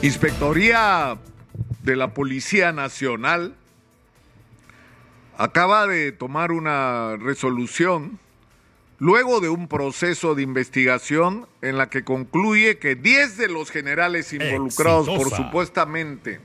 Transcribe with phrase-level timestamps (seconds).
[0.00, 1.18] Inspectoría
[1.82, 3.56] de la Policía Nacional
[5.36, 8.20] acaba de tomar una resolución
[9.00, 14.32] luego de un proceso de investigación en la que concluye que 10 de los generales
[14.32, 16.38] involucrados por supuestamente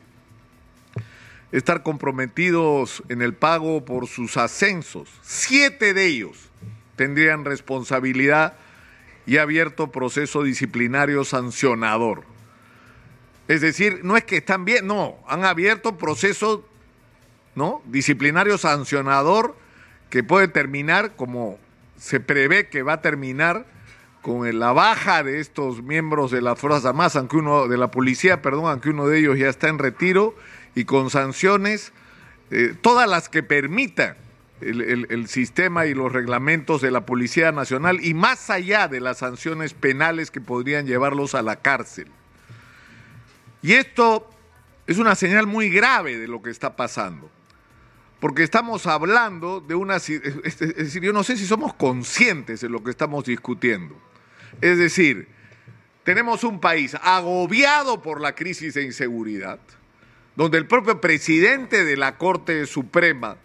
[1.51, 6.49] estar comprometidos en el pago por sus ascensos, siete de ellos
[6.95, 8.55] tendrían responsabilidad
[9.27, 12.32] y abierto proceso disciplinario sancionador.
[13.47, 16.65] Es decir, no es que están bien, no, han abierto proceso
[17.55, 17.81] ¿no?
[17.85, 19.55] disciplinario sancionador
[20.09, 21.57] que puede terminar como
[21.97, 23.65] se prevé que va a terminar
[24.21, 28.41] con la baja de estos miembros de las Fuerzas Armadas, aunque uno de la policía,
[28.41, 30.33] perdón, aunque uno de ellos ya está en retiro
[30.75, 31.91] y con sanciones,
[32.49, 34.15] eh, todas las que permitan
[34.61, 39.73] el, sistema y los reglamentos de la Policía Nacional y más allá de las sanciones
[39.73, 42.07] penales que podrían llevarlos a la cárcel.
[43.63, 44.29] Y esto
[44.85, 47.31] es una señal muy grave de lo que está pasando,
[48.19, 49.95] porque estamos hablando de una...
[49.95, 53.95] Es decir, yo no sé si somos conscientes de lo que estamos discutiendo.
[54.59, 55.29] Es decir,
[56.03, 59.59] tenemos un país agobiado por la crisis de inseguridad,
[60.35, 63.37] donde el propio presidente de la Corte Suprema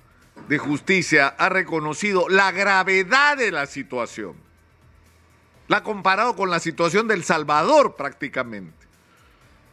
[0.49, 4.35] de Justicia ha reconocido la gravedad de la situación.
[5.69, 8.78] La ha comparado con la situación del Salvador prácticamente.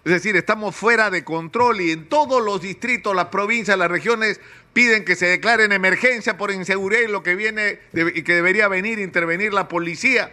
[0.06, 4.40] Es decir, estamos fuera de control y en todos los distritos, las provincias, las regiones
[4.72, 9.00] piden que se declaren emergencia por inseguridad y lo que viene y que debería venir
[9.00, 10.32] intervenir la policía.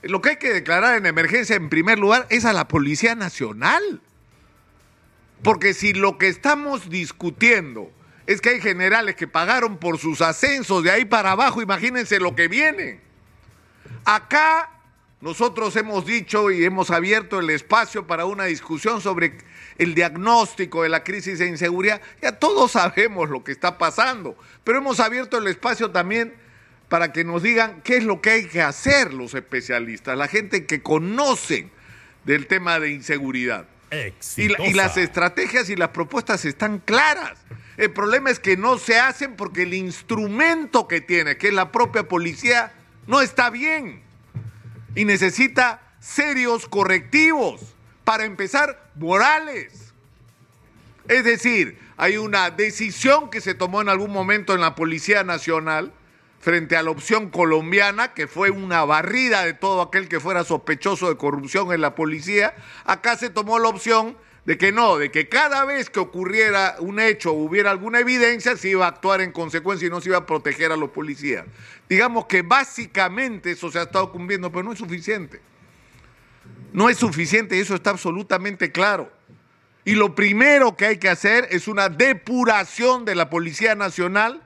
[0.00, 4.00] Lo que hay que declarar en emergencia en primer lugar es a la Policía Nacional.
[5.42, 7.92] Porque si lo que estamos discutiendo
[8.26, 12.34] es que hay generales que pagaron por sus ascensos de ahí para abajo, imagínense lo
[12.34, 13.00] que viene.
[14.06, 14.70] Acá
[15.20, 19.36] nosotros hemos dicho y hemos abierto el espacio para una discusión sobre
[19.76, 22.00] el diagnóstico de la crisis de inseguridad.
[22.22, 26.32] Ya todos sabemos lo que está pasando, pero hemos abierto el espacio también
[26.88, 30.64] para que nos digan qué es lo que hay que hacer los especialistas, la gente
[30.66, 31.68] que conoce
[32.24, 33.66] del tema de inseguridad.
[34.36, 37.38] Y, y, las estrategias y las propuestas están claras.
[37.76, 41.72] El problema es que no se hacen porque el instrumento que tiene, que es la
[41.72, 42.72] propia policía,
[43.08, 44.09] no está bien
[44.94, 47.60] y necesita serios correctivos.
[48.04, 49.92] Para empezar, morales.
[51.08, 55.92] Es decir, hay una decisión que se tomó en algún momento en la Policía Nacional
[56.40, 61.08] frente a la opción colombiana, que fue una barrida de todo aquel que fuera sospechoso
[61.08, 62.54] de corrupción en la policía.
[62.84, 66.98] Acá se tomó la opción de que no, de que cada vez que ocurriera un
[66.98, 70.18] hecho o hubiera alguna evidencia, se iba a actuar en consecuencia y no se iba
[70.18, 71.44] a proteger a los policías.
[71.88, 75.40] Digamos que básicamente eso se ha estado cumpliendo, pero no es suficiente.
[76.72, 79.12] No es suficiente eso está absolutamente claro.
[79.84, 84.42] Y lo primero que hay que hacer es una depuración de la Policía Nacional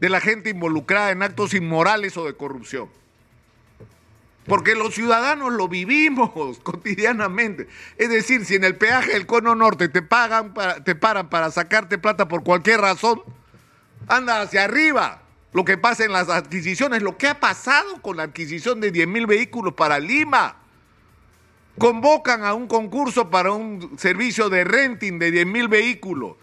[0.00, 2.90] de la gente involucrada en actos inmorales o de corrupción.
[4.52, 7.68] Porque los ciudadanos lo vivimos cotidianamente.
[7.96, 10.52] Es decir, si en el peaje del cono norte te pagan
[10.84, 13.22] te paran para sacarte plata por cualquier razón,
[14.08, 15.22] anda hacia arriba.
[15.54, 19.08] Lo que pasa en las adquisiciones, lo que ha pasado con la adquisición de 10
[19.08, 20.56] mil vehículos para Lima.
[21.78, 26.36] Convocan a un concurso para un servicio de renting de 10 mil vehículos.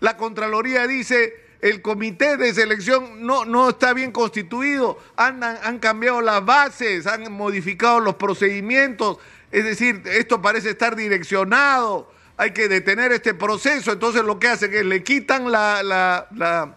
[0.00, 6.20] La Contraloría dice, el comité de selección no, no está bien constituido, han, han cambiado
[6.20, 9.18] las bases, han modificado los procedimientos,
[9.50, 14.74] es decir, esto parece estar direccionado, hay que detener este proceso, entonces lo que hacen
[14.74, 16.76] es le quitan la, la,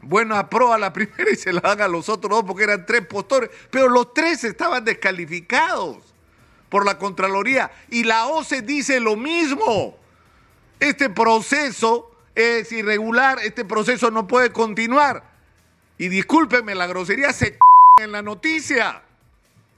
[0.00, 2.86] buena pro a la primera y se la dan a los otros dos porque eran
[2.86, 5.98] tres postores, pero los tres estaban descalificados
[6.68, 7.70] por la Contraloría.
[7.90, 9.96] Y la OCE dice lo mismo.
[10.78, 15.24] Este proceso es irregular, este proceso no puede continuar.
[15.98, 17.58] Y discúlpeme, la grosería se
[17.98, 19.02] en la noticia,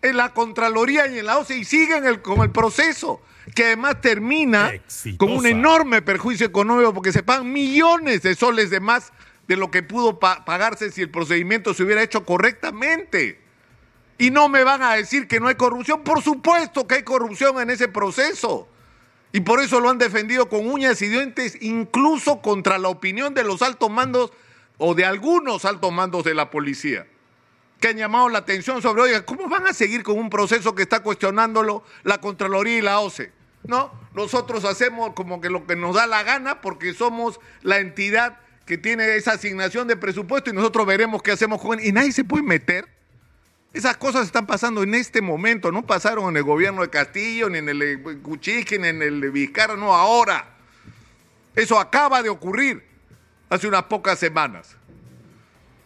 [0.02, 3.22] en la Contraloría y en la OCE y siguen el, con el proceso,
[3.54, 4.72] que además termina
[5.16, 9.12] con un enorme perjuicio económico porque se pagan millones de soles de más
[9.46, 13.40] de lo que pudo pagarse si el procedimiento se hubiera hecho correctamente.
[14.18, 16.02] Y no me van a decir que no hay corrupción.
[16.02, 18.68] Por supuesto que hay corrupción en ese proceso.
[19.32, 23.44] Y por eso lo han defendido con uñas y dientes, incluso contra la opinión de
[23.44, 24.32] los altos mandos
[24.78, 27.06] o de algunos altos mandos de la policía,
[27.80, 30.82] que han llamado la atención sobre, oiga, ¿cómo van a seguir con un proceso que
[30.82, 33.32] está cuestionándolo la Contraloría y la OCE?
[33.64, 38.38] No, nosotros hacemos como que lo que nos da la gana porque somos la entidad
[38.64, 41.86] que tiene esa asignación de presupuesto y nosotros veremos qué hacemos con él.
[41.86, 42.88] Y nadie se puede meter.
[43.72, 47.58] Esas cosas están pasando en este momento, no pasaron en el gobierno de Castillo, ni
[47.58, 50.56] en el de Cuchique, ni en el de Vizcarra, no, ahora.
[51.54, 52.82] Eso acaba de ocurrir
[53.50, 54.76] hace unas pocas semanas.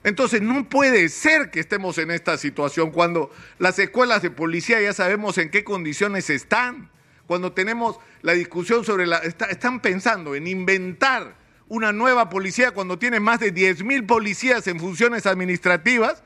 [0.05, 4.93] Entonces no puede ser que estemos en esta situación cuando las escuelas de policía ya
[4.93, 6.90] sabemos en qué condiciones están,
[7.26, 9.19] cuando tenemos la discusión sobre la...
[9.19, 11.37] están pensando en inventar
[11.69, 16.23] una nueva policía cuando tiene más de 10 mil policías en funciones administrativas.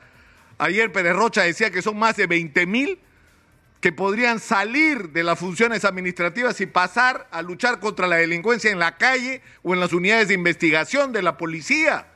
[0.57, 2.99] Ayer Pérez Rocha decía que son más de 20 mil
[3.79, 8.79] que podrían salir de las funciones administrativas y pasar a luchar contra la delincuencia en
[8.79, 12.07] la calle o en las unidades de investigación de la policía.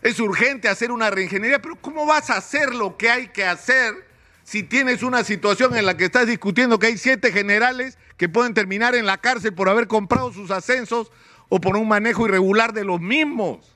[0.00, 3.94] Es urgente hacer una reingeniería, pero ¿cómo vas a hacer lo que hay que hacer
[4.42, 8.54] si tienes una situación en la que estás discutiendo que hay siete generales que pueden
[8.54, 11.12] terminar en la cárcel por haber comprado sus ascensos
[11.50, 13.71] o por un manejo irregular de los mismos?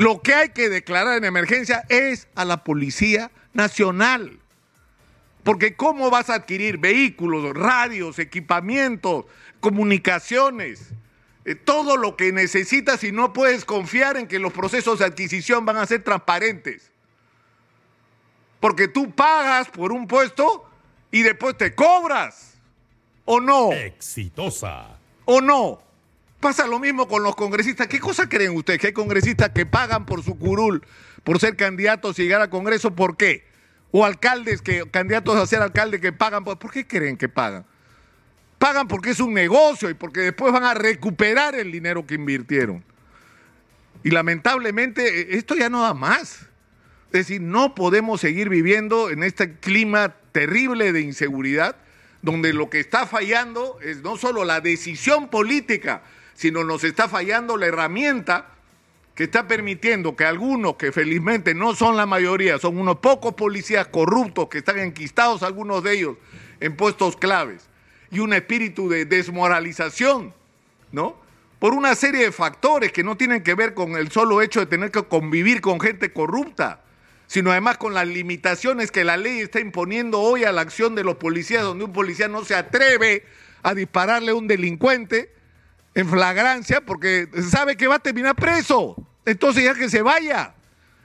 [0.00, 4.38] Lo que hay que declarar en emergencia es a la Policía Nacional.
[5.42, 9.26] Porque ¿cómo vas a adquirir vehículos, radios, equipamientos,
[9.60, 10.94] comunicaciones?
[11.44, 15.66] Eh, todo lo que necesitas y no puedes confiar en que los procesos de adquisición
[15.66, 16.90] van a ser transparentes.
[18.58, 20.64] Porque tú pagas por un puesto
[21.10, 22.54] y después te cobras.
[23.26, 23.70] ¿O no?
[23.70, 24.98] Exitosa.
[25.26, 25.89] ¿O no?
[26.40, 27.86] Pasa lo mismo con los congresistas.
[27.86, 28.80] ¿Qué cosa creen ustedes?
[28.80, 30.82] Que hay congresistas que pagan por su curul,
[31.22, 32.94] por ser candidatos y llegar a Congreso.
[32.94, 33.44] ¿Por qué?
[33.90, 36.44] O alcaldes que, candidatos a ser alcalde que pagan.
[36.44, 37.66] ¿Por, ¿por qué creen que pagan?
[38.58, 42.82] Pagan porque es un negocio y porque después van a recuperar el dinero que invirtieron.
[44.02, 46.46] Y lamentablemente eh, esto ya no da más.
[47.06, 51.76] Es decir, no podemos seguir viviendo en este clima terrible de inseguridad,
[52.22, 56.02] donde lo que está fallando es no solo la decisión política,
[56.34, 58.48] sino nos está fallando la herramienta
[59.14, 63.88] que está permitiendo que algunos, que felizmente no son la mayoría, son unos pocos policías
[63.88, 66.16] corruptos que están enquistados, algunos de ellos,
[66.60, 67.68] en puestos claves,
[68.10, 70.32] y un espíritu de desmoralización,
[70.92, 71.18] ¿no?
[71.58, 74.66] Por una serie de factores que no tienen que ver con el solo hecho de
[74.66, 76.82] tener que convivir con gente corrupta,
[77.26, 81.04] sino además con las limitaciones que la ley está imponiendo hoy a la acción de
[81.04, 83.24] los policías, donde un policía no se atreve
[83.62, 85.30] a dispararle a un delincuente
[85.94, 88.96] en flagrancia porque sabe que va a terminar preso.
[89.24, 90.54] Entonces ya que se vaya.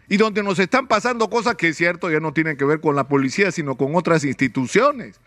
[0.08, 2.96] Y donde nos están pasando cosas que es cierto ya no tienen que ver con
[2.96, 5.20] la policía, sino con otras instituciones.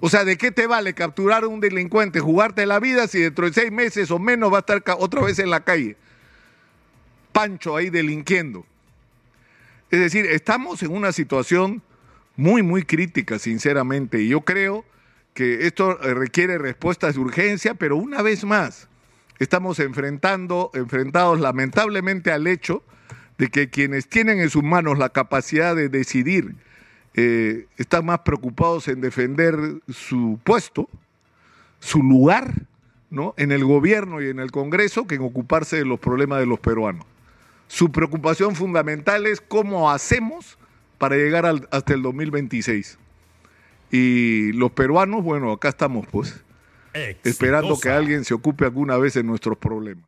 [0.00, 3.46] O sea, ¿de qué te vale capturar a un delincuente, jugarte la vida si dentro
[3.46, 5.96] de seis meses o menos va a estar otra vez en la calle?
[7.32, 8.66] Pancho ahí delinquiendo.
[9.90, 11.82] Es decir, estamos en una situación
[12.36, 14.20] muy, muy crítica, sinceramente.
[14.20, 14.84] Y yo creo
[15.34, 18.88] que esto eh, requiere respuestas de urgencia, pero una vez más,
[19.44, 22.82] estamos enfrentando, enfrentados lamentablemente al hecho
[23.38, 26.56] de que quienes tienen en sus manos la capacidad de decidir
[27.14, 29.56] eh, están más preocupados en defender
[29.88, 30.88] su puesto,
[31.78, 32.52] su lugar,
[33.10, 33.34] ¿no?
[33.36, 36.58] En el gobierno y en el Congreso que en ocuparse de los problemas de los
[36.58, 37.06] peruanos.
[37.68, 40.58] Su preocupación fundamental es cómo hacemos
[40.98, 42.98] para llegar hasta el 2026.
[43.90, 46.43] Y los peruanos, bueno, acá estamos pues,
[47.22, 50.02] esperando que alguien se ocupe alguna vez de nuestros problemas.